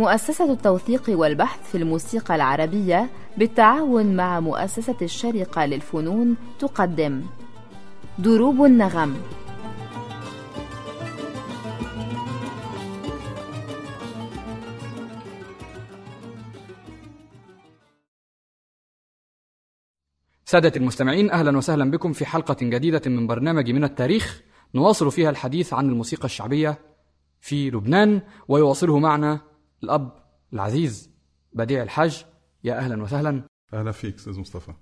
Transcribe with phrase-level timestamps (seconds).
[0.00, 7.22] مؤسسة التوثيق والبحث في الموسيقى العربية بالتعاون مع مؤسسة الشرقة للفنون تقدم.
[8.18, 9.16] دروب النغم.
[20.44, 24.42] سادة المستمعين أهلا وسهلا بكم في حلقة جديدة من برنامج من التاريخ.
[24.74, 26.78] نواصل فيها الحديث عن الموسيقى الشعبية
[27.40, 29.49] في لبنان ويواصله معنا
[29.84, 30.12] الأب
[30.52, 31.10] العزيز
[31.52, 32.22] بديع الحج
[32.64, 33.42] يا أهلا وسهلا.
[33.74, 34.72] أهلا فيك أستاذ مصطفى.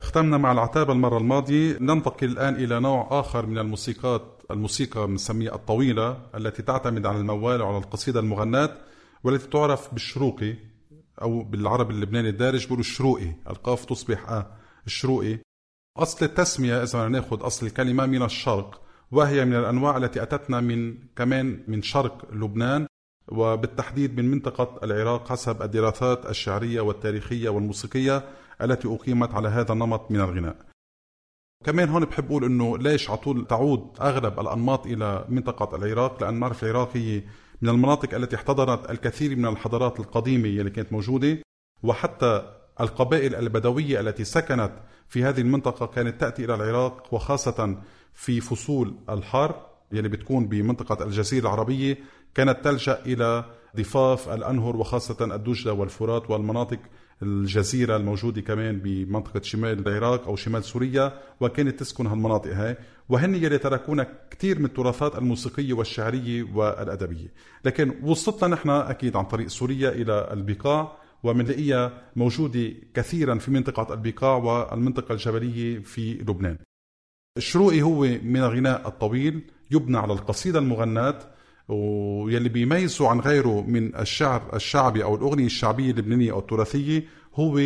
[0.00, 1.78] ختمنا مع العتابة المرة الماضية.
[1.80, 7.78] ننتقل الآن إلى نوع آخر من الموسيقات الموسيقى بنسميها الطويلة التي تعتمد على الموال وعلى
[7.78, 8.76] القصيدة المغناة
[9.24, 10.54] والتي تعرف بالشروقي
[11.22, 15.38] أو بالعربي اللبناني الدارج بيقولوا الشروقي القاف تصبح آ الشروقي.
[15.96, 21.64] أصل التسمية إذا ناخذ أصل الكلمة من الشرق وهي من الأنواع التي أتتنا من كمان
[21.68, 22.86] من شرق لبنان.
[23.28, 28.24] وبالتحديد من منطقة العراق حسب الدراسات الشعرية والتاريخية والموسيقية
[28.62, 30.56] التي أقيمت على هذا النمط من الغناء.
[31.64, 36.44] كمان هون بحب أقول أنه ليش على طول تعود أغلب الأنماط إلى منطقة العراق؟ لأن
[36.44, 37.22] العراق هي
[37.62, 41.38] من المناطق التي احتضنت الكثير من الحضارات القديمة اللي كانت موجودة
[41.82, 44.72] وحتى القبائل البدوية التي سكنت
[45.08, 47.76] في هذه المنطقة كانت تأتي إلى العراق وخاصة
[48.12, 51.98] في فصول الحر يلي بتكون بمنطقة الجزيرة العربية
[52.34, 53.44] كانت تلجأ إلى
[53.76, 56.78] ضفاف الأنهر وخاصة الدجلة والفرات والمناطق
[57.22, 62.76] الجزيرة الموجودة كمان بمنطقة شمال العراق أو شمال سوريا وكانت تسكن هالمناطق هاي.
[63.08, 67.32] وهن يلي تركونا كثير من التراثات الموسيقية والشعرية والأدبية.
[67.64, 74.36] لكن وصلتنا نحن أكيد عن طريق سوريا إلى البقاع ومنلاقيها موجودة كثيرا في منطقة البقاع
[74.36, 76.58] والمنطقة الجبلية في لبنان.
[77.36, 79.50] الشروقي هو من الغناء الطويل.
[79.70, 81.18] يبنى على القصيدة المغناة
[81.68, 87.04] ويلي بيميزه عن غيره من الشعر الشعبي أو الأغنية الشعبية اللبنانية أو التراثية
[87.34, 87.60] هو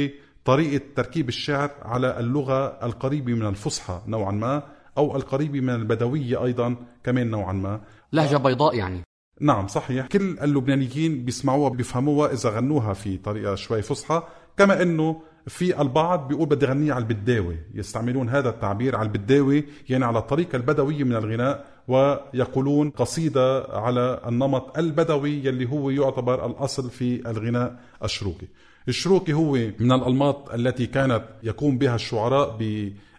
[0.44, 4.62] طريقة تركيب الشعر على اللغة القريبة من الفصحى نوعا ما
[4.98, 7.80] أو القريبة من البدوية أيضا كمان نوعا ما.
[8.12, 9.02] لهجة بيضاء يعني.
[9.40, 10.06] نعم صحيح.
[10.06, 14.22] كل اللبنانيين بيسمعوها بيفهموها إذا غنوها في طريقة شوي فصحى
[14.56, 20.04] كما أنه في البعض بيقول بدي غنيها على البداوي يستعملون هذا التعبير على البداوي يعني
[20.04, 27.30] على الطريقة البدوية من الغناء ويقولون قصيدة على النمط البدوي يلي هو يعتبر الأصل في
[27.30, 28.46] الغناء الشروقي.
[28.88, 32.56] الشروقي هو من الأنماط التي كانت يقوم بها الشعراء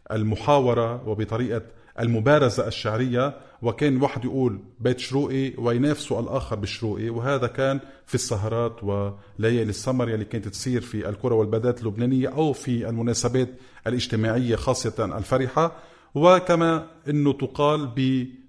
[0.10, 1.62] بالمحاورة وبطريقة
[2.00, 9.70] المبارزة الشعرية وكان واحد يقول بيت شروقي وينافسه الآخر بالشروقي وهذا كان في السهرات وليالي
[9.70, 13.50] السمر يلي كانت تصير في الكرة والبلدات اللبنانية أو في المناسبات
[13.88, 15.72] الاجتماعية خاصة الفرحة
[16.16, 17.88] وكما أنه تقال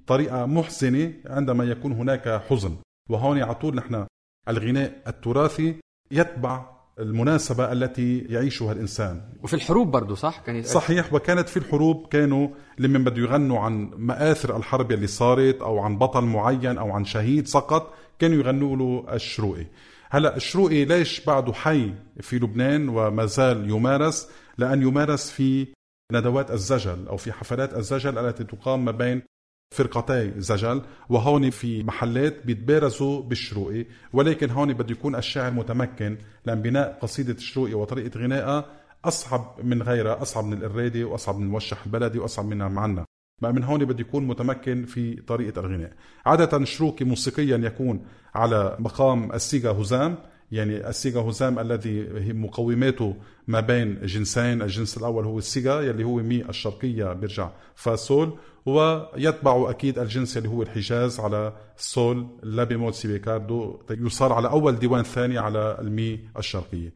[0.04, 2.76] بطريقة محزنة عندما يكون هناك حزن.
[3.10, 4.06] وهون على طول نحن
[4.48, 5.76] الغناء التراثي
[6.10, 9.22] يتبع المناسبة التي يعيشها الإنسان.
[9.42, 12.48] وفي الحروب برضو صح؟ كانت صحيح وكانت في الحروب كانوا
[12.78, 17.46] لمن بده يغنوا عن مآثر الحرب اللي صارت أو عن بطل معين أو عن شهيد
[17.46, 19.66] سقط كانوا يغنوا له الشروقي.
[20.10, 25.66] هلأ الشروقي ليش بعده حي في لبنان وما زال يمارس؟ لأن يمارس في
[26.12, 29.22] ندوات الزجل أو في حفلات الزجل التي تقام ما بين
[29.72, 36.98] فرقتي زجل وهون في محلات بيتبارزوا بالشروقي ولكن هون بده يكون الشاعر متمكن لأن بناء
[37.02, 38.66] قصيدة الشروقي وطريقة غنائها
[39.04, 43.04] أصعب من غيرها أصعب من القرادي وأصعب من الموشح البلدي وأصعب من المعنى.
[43.42, 45.92] ما من هون بده يكون متمكن في طريقة الغناء.
[46.26, 50.18] عادة الشروقي موسيقيا يكون على مقام السيغا هزام
[50.52, 56.48] يعني السيغا هزام الذي مقوماته ما بين جنسين الجنس الأول هو السيغا يلي هو مي
[56.48, 62.26] الشرقية بيرجع فاسول ويتبع أكيد الجنس اللي هو الحجاز على السول
[62.92, 66.94] سي بيكاردو يصار على أول ديوان ثاني على المي الشرقية.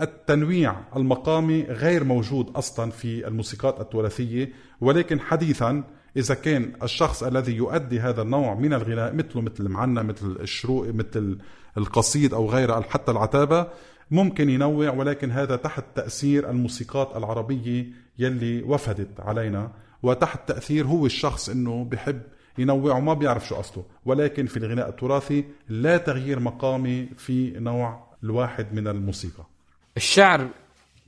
[0.00, 5.84] التنويع المقامي غير موجود أصلا في الموسيقات التراثية ولكن حديثا
[6.16, 11.38] إذا كان الشخص الذي يؤدي هذا النوع من الغناء مثله مثل المعنى مثل الشروق مثل
[11.76, 13.66] القصيد أو غيره حتى العتابة
[14.10, 17.86] ممكن ينوع ولكن هذا تحت تأثير الموسيقات العربية
[18.18, 19.70] يلي وفدت علينا
[20.02, 22.22] وتحت تأثير هو الشخص إنه بحب
[22.58, 28.74] ينوع وما بيعرف شو اصله ولكن في الغناء التراثي لا تغيير مقامي في نوع الواحد
[28.74, 29.44] من الموسيقى.
[29.96, 30.48] الشعر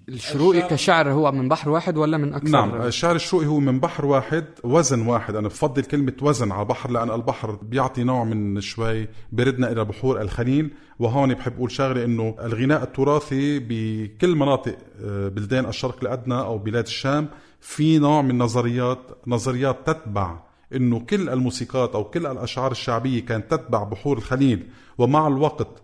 [0.09, 4.07] الشروقي كشعر هو من بحر واحد ولا من أكثر؟ نعم الشعر الشروقي هو من بحر
[4.07, 5.37] واحد وزن واحد.
[5.37, 10.21] أنا بفضل كلمة وزن على البحر لأن البحر بيعطي نوع من شوي بردنا إلى بحور
[10.21, 10.71] الخليل.
[10.99, 16.85] وهون بحب أقول شغلة إنه الغناء التراثي بكل مناطق آه، بلدان الشرق الادنى أو بلاد
[16.85, 17.29] الشام
[17.61, 20.39] في نوع من نظريات نظريات تتبع
[20.75, 24.71] إنه كل الموسيقات أو كل الأشعار الشعبية كانت تتبع بحور الخليل.
[24.99, 25.83] ومع الوقت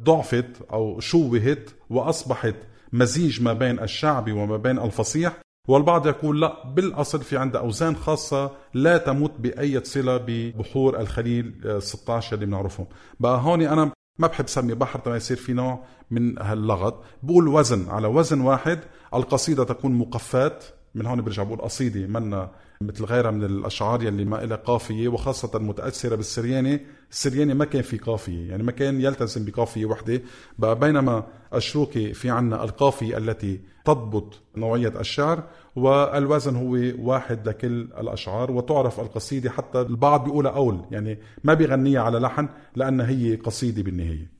[0.00, 2.54] ضعفت أو شوهت وأصبحت
[2.92, 5.32] مزيج ما بين الشعبي وما بين الفصيح
[5.68, 12.34] والبعض يقول لا بالأصل في عندها أوزان خاصة لا تمت بأي صلة ببحور الخليل 16
[12.34, 12.86] اللي بنعرفهم.
[13.20, 17.04] بقى هون أنا ما بحب سمي بحر تما يصير في نوع من هاللغط.
[17.22, 18.80] بقول وزن على وزن واحد
[19.14, 20.64] القصيدة تكون مقفات
[20.94, 22.50] من هون برجع بقول قصيدة منا
[22.82, 27.98] مثل غيرها من الأشعار يلي ما إلها قافية وخاصة متأثرة بالسرياني السرياني ما كان في
[27.98, 30.22] قافية يعني ما كان يلتزم بقافية وحدة.
[30.58, 35.42] بينما الشروكي في عنا القافية التي تضبط نوعية الشعر
[35.76, 40.84] والوزن هو واحد لكل الأشعار وتعرف القصيدة حتى البعض بيقولها أول.
[40.90, 44.39] يعني ما بيغنيها على لحن لأنها هي قصيدة بالنهاية.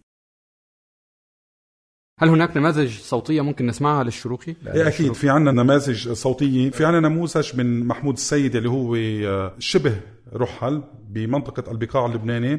[2.22, 6.70] هل هناك نماذج صوتية ممكن نسمعها للشروقي؟ إيه أكيد في عنا نماذج صوتية.
[6.70, 10.00] في عنا نموذج من محمود السيد اللي هو آه، شبه
[10.34, 12.58] رحل بمنطقة البقاع اللبناني.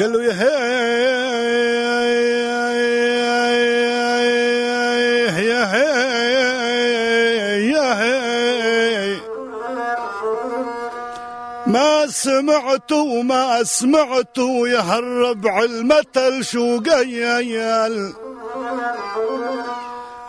[0.00, 0.32] قال له يا
[11.68, 18.12] ما سمعت وما سمعت يهرب علمة شو قيال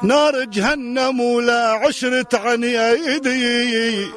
[0.03, 4.07] نار جهنم ولا عشرة عن ايدي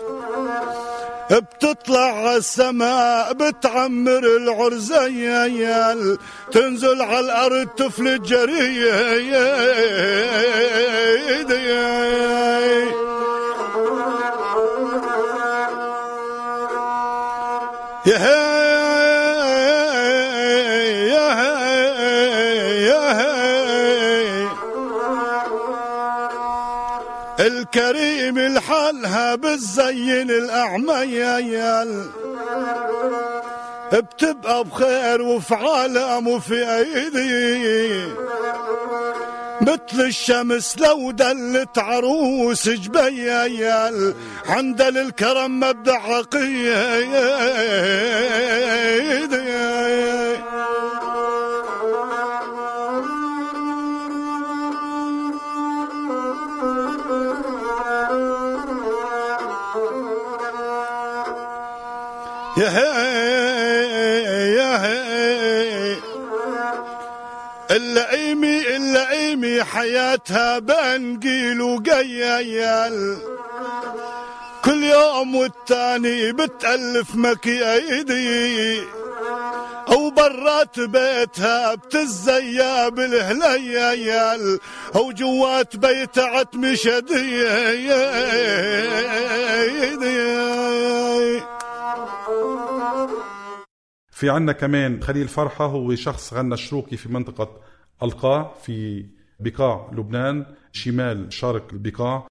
[1.31, 6.19] بتطلع السماء بتعمر العرزيال
[6.53, 8.93] تنزل على الأرض تفلت جريه
[27.41, 32.07] الكريم الحالها بالزين الأعميال
[33.93, 38.31] بتبقى بخير وفي عالم وفي أيدي.
[39.62, 44.14] مثل الشمس لو دلت عروس جبيال
[44.49, 47.12] عند للكرم مبدع عقيد
[62.56, 63.02] يا
[67.73, 73.17] اللئيمي اللئيمي حياتها بنقيل وقيال
[74.65, 78.83] كل يوم والتاني بتألف مكي ايدي
[79.89, 84.59] أو برات بيتها بتزيا بالهليال
[84.95, 87.93] أو جوات بيتها عتمي شديد.
[94.23, 97.49] في عنا كمان خليل فرحة هو شخص غنى شروقي في منطقة
[98.03, 99.07] القاع في
[99.41, 102.27] بقاع لبنان شمال شرق البقاع.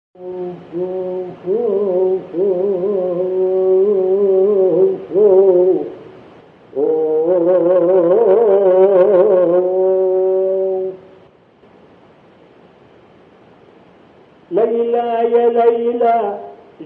[14.51, 16.39] ليلى يا ليلى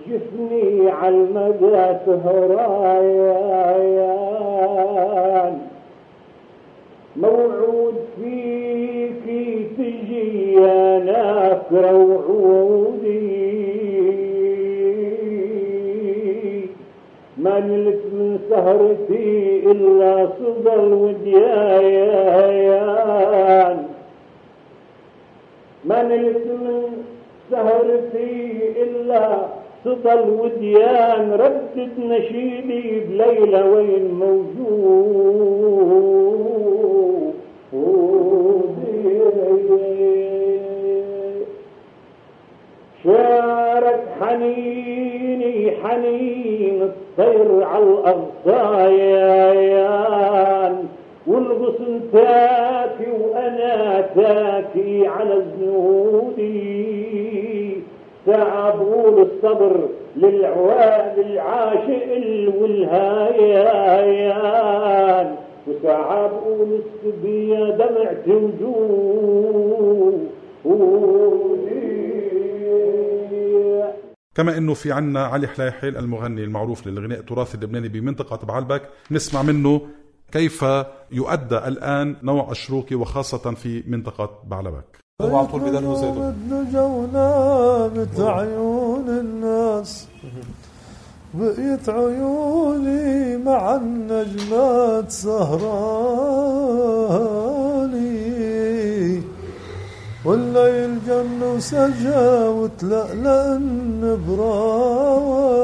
[0.07, 3.45] جفني على المدى سهرايان
[7.17, 9.25] موعود فيك
[9.77, 13.35] تجي يا ناكرة وعودي.
[17.37, 21.85] ما نلت من سهرتي إلا صدى الوديان
[25.85, 27.03] ما نلت من
[27.51, 28.33] سهرتي
[28.83, 29.23] إلا
[29.85, 35.24] صدى الوديان ردت نشيدي بليلة وين موجود.
[74.35, 79.81] كما إنه في عنا علي حلايحل المغني المعروف للغناء التراثي اللبناني بمنطقة بعلبك نسمع منه
[80.31, 80.65] كيف
[81.11, 84.99] يؤدى الآن نوع الشروكي وخاصة في منطقة بعلبك.
[85.21, 85.61] هو على طول
[88.19, 89.09] عيون
[91.33, 95.75] بقيت عيوني مع النجمات سهراني.
[100.25, 103.59] والليل جن وسجى وتلألأ
[104.27, 105.55] براس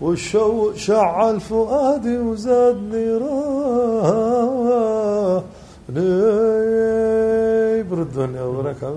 [0.00, 3.56] والشوق شعل فؤادي وزاد نيران
[7.90, 8.90] برد يا بركة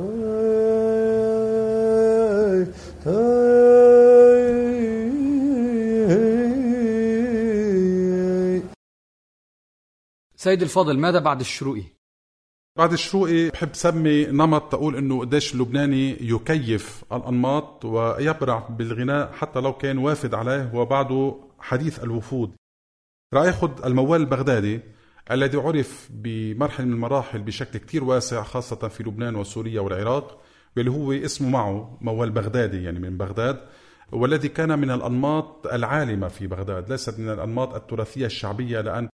[10.36, 11.99] سيد الفاضل ماذا بعد الشروقي؟
[12.80, 19.74] بعد الشروقي بحب سمي نمط تقول إنه قديش اللبناني يكيف الأنماط ويبرع بالغناء حتى لو
[19.74, 22.52] كان وافد عليه وبعده حديث الوفود.
[23.34, 24.80] راح ياخذ الموال البغدادي
[25.32, 30.42] الذي عرف بمرحلة من المراحل بشكل كتير واسع خاصة في لبنان وسوريا والعراق
[30.78, 33.60] واللي هو اسمه معه موال بغدادي يعني من بغداد
[34.12, 39.10] والذي كان من الأنماط العالمة في بغداد ليست من الأنماط التراثية الشعبية لأن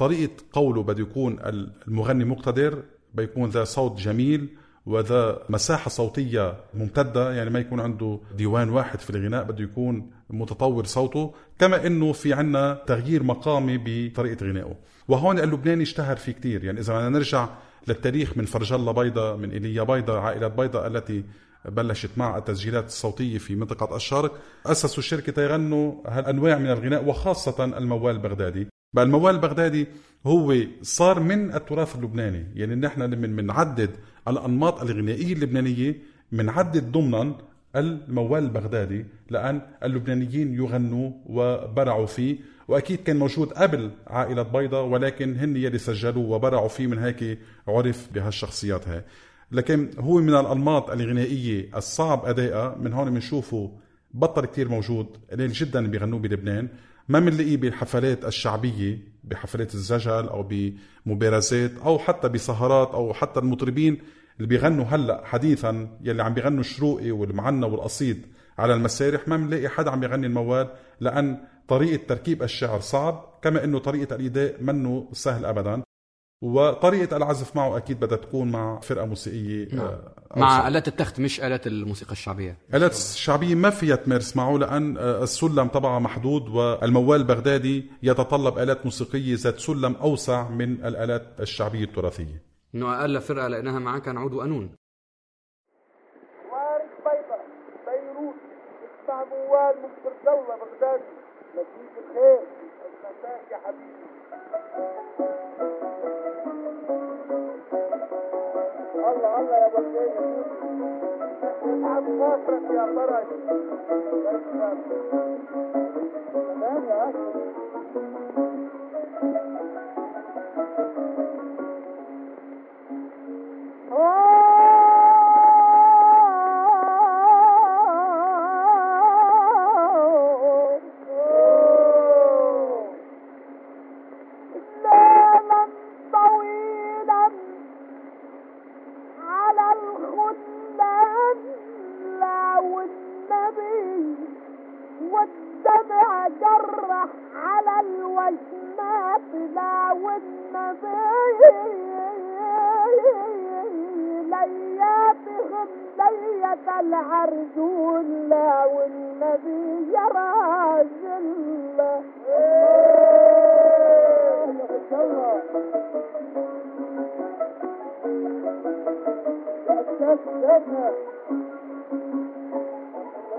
[0.00, 2.82] طريقة قوله بده يكون المغني مقتدر
[3.14, 4.48] بيكون ذا صوت جميل
[4.86, 10.84] وذا مساحة صوتية ممتدة يعني ما يكون عنده ديوان واحد في الغناء بده يكون متطور
[10.84, 14.76] صوته كما إنه في عنا تغيير مقامي بطريقة غنائه.
[15.08, 17.48] وهون اللبناني اشتهر فيه كتير يعني إذا بدنا نرجع
[17.88, 21.24] للتاريخ من فرج الله بيضة من إيليا بيضة عائلة بيضة التي
[21.64, 28.16] بلشت مع التسجيلات الصوتية في منطقة الشرق أسسوا الشركة تيغنوا هالأنواع من الغناء وخاصة الموال
[28.16, 29.86] البغدادي بقى الموال البغدادي
[30.26, 32.46] هو صار من التراث اللبناني.
[32.54, 33.90] يعني نحن لما بنعدد
[34.28, 35.96] الأنماط الغنائية اللبنانية
[36.32, 37.36] بنعدد ضمنا
[37.76, 42.36] الموال البغدادي لأن اللبنانيين يغنوا وبرعوا فيه.
[42.68, 46.86] وأكيد كان موجود قبل عائلة بيضة ولكن هن يلي سجلوه وبرعوا فيه.
[46.86, 47.38] من هيك
[47.68, 49.04] عرف بهالشخصيات هاي
[49.52, 53.72] لكن هو من الأنماط الغنائية الصعب أدائها من هون بنشوفه
[54.14, 56.68] بطل كتير موجود قليل جدا بيغنوه بلبنان.
[57.08, 60.48] ما بنلاقيه بالحفلات الشعبية بحفلات الزجل أو
[61.06, 63.98] بمبارزات أو حتى بسهرات أو حتى المطربين
[64.36, 68.26] اللي بيغنوا هلأ حديثا يلي عم بيغنوا الشروقي والمعنى والقصيد
[68.58, 70.68] على المسارح ما بنلاقي حدا عم يغني الموال
[71.00, 75.82] لأن طريقة تركيب الشعر صعب كما إنه طريقة الإيداء منه سهل أبدا.
[76.42, 79.98] وطريقة العزف معه أكيد بدها تكون مع فرقة موسيقية نعم.
[80.36, 82.58] مع آلات التخت مش آلات الموسيقى الشعبية.
[82.74, 89.34] آلات الشعبية ما فيها تمارس معه لأن السلم تبعها محدود والموال البغدادي يتطلب آلات موسيقية
[89.36, 92.42] ذات سلم أوسع من الآلات الشعبية التراثية.
[92.74, 94.70] إنه أقل فرقة لأنها معاه كان عود وقانون
[97.04, 97.36] بيضة
[97.86, 98.34] بيروت
[100.24, 101.04] بغدادي.
[101.54, 102.40] مسيك الخير.
[103.52, 104.05] يا حبيبي.
[109.36, 110.18] الله يا بغدادي
[111.64, 113.26] اسعد خاطرك يا فرج.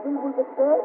[0.05, 0.81] بلبل بستاذ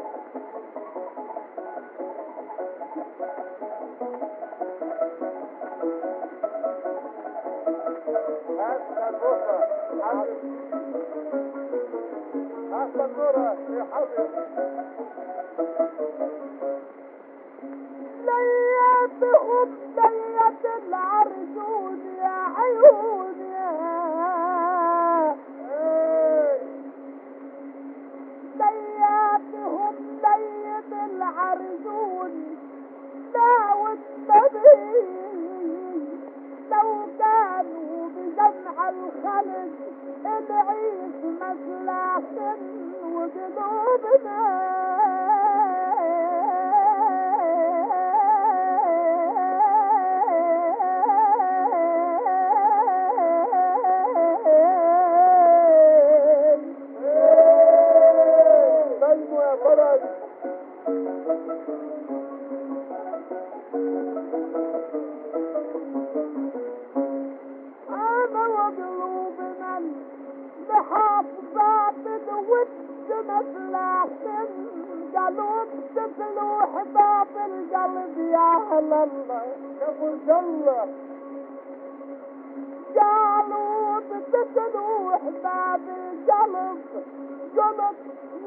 [8.59, 9.67] أحسن نورة
[12.73, 14.43] أحسن نورة يا حبيبي
[38.89, 39.69] الخلق
[40.49, 42.21] نعيش مسلاح
[43.03, 44.92] وقلوبنا
[80.63, 80.87] الله
[82.95, 87.03] جالوت تسلوح باب الجلط
[87.55, 87.95] جلط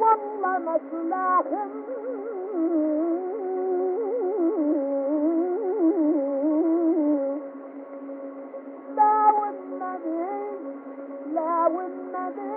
[0.00, 1.70] والله مسلاهم
[8.96, 10.56] لا والنبي
[11.34, 12.56] لا والنبي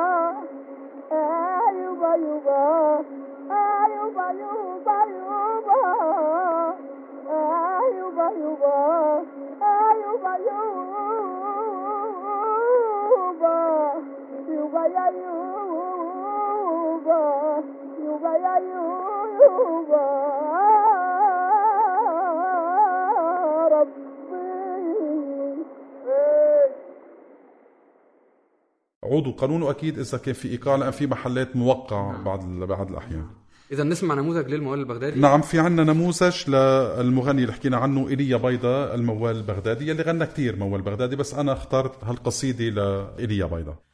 [29.04, 33.26] عود القانون واكيد إذا كان في ايقاع لأن في محلات موقع بعض بعض الأحيان.
[33.72, 35.20] إذا نسمع نموذج للموال البغدادي.
[35.20, 40.56] نعم في عنا نموذج للمغني اللي حكينا عنه إيليا بيضة الموال البغدادي اللي غنى كتير
[40.56, 43.93] موال بغدادي بس أنا اخترت هالقصيدة لإيليا بيضة.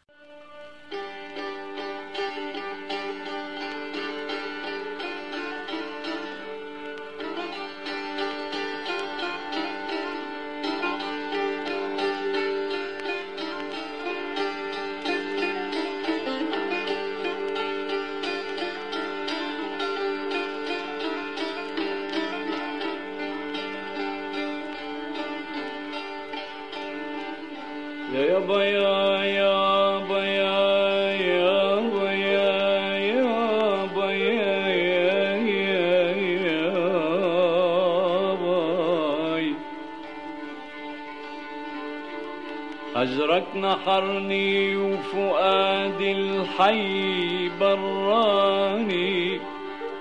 [43.40, 49.40] أجرك نحرني وفؤادي الحي براني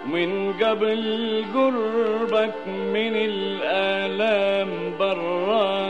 [0.05, 5.88] من قبل قربك من الآلام براني.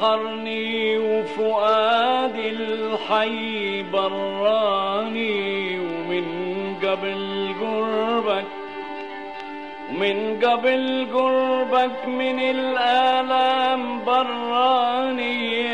[0.00, 6.24] أزرك نحرني وفؤادي الحي براني ومن
[6.82, 8.44] قبل قربك
[9.90, 15.66] ومن قبل قربك من الآلام براني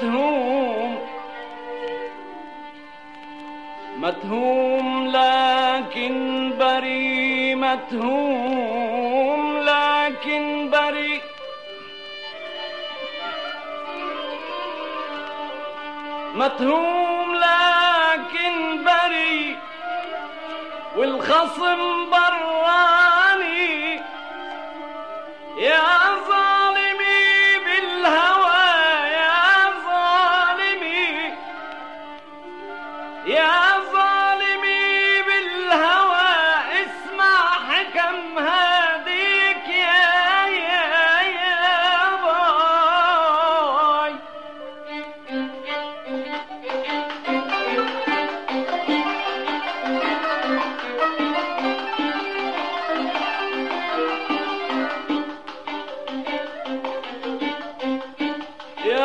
[0.00, 0.98] متهوم
[3.96, 6.14] متهوم لكن
[6.58, 11.20] بري متهوم لكن بري.
[16.34, 19.56] متهوم لكن بري
[20.96, 22.59] والخصم براني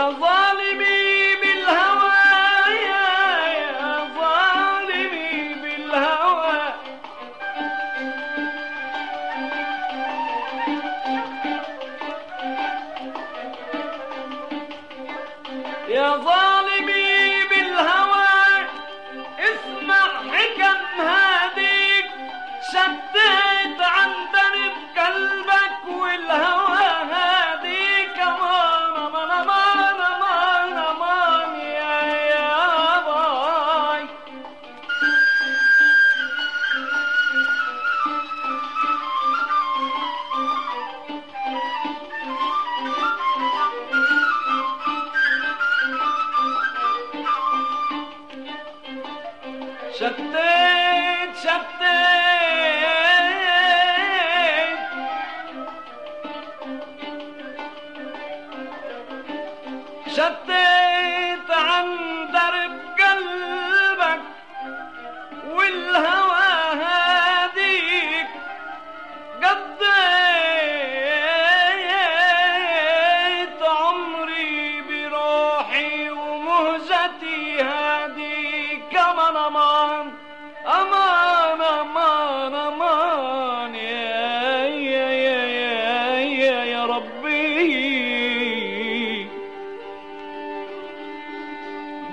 [0.06, 0.35] Bravo!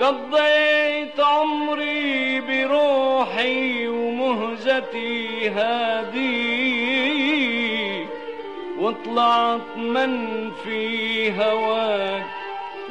[0.01, 6.83] قضيت عمري بروحي ومهجتي هاديك
[8.79, 12.32] وطلعت من في هواك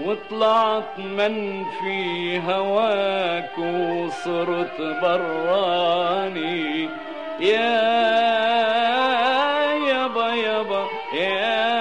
[0.06, 6.90] وطلعت من في هواك وصرت براني.
[7.40, 7.82] يا
[9.88, 11.81] يابا يابا يا يابا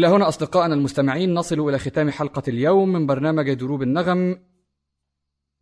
[0.00, 4.42] إلى هنا أصدقائنا المستمعين نصل إلى ختام حلقة اليوم من برنامج دروب النغم.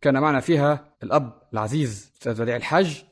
[0.01, 3.05] كان معنا فيها الأب العزيز أستاذ وديع الحاج.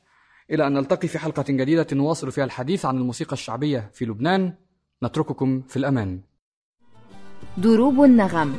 [0.52, 4.54] إلى أن نلتقي في حلقة جديدة نواصل فيها الحديث عن الموسيقى الشعبية في لبنان.
[5.04, 6.22] نترككم في الأمان.
[7.58, 8.56] دروب النغم.